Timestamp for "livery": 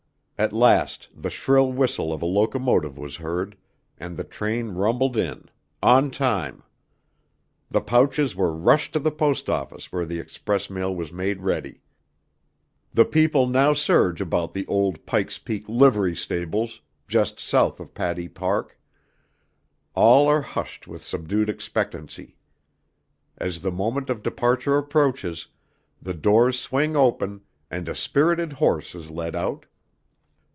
15.69-16.15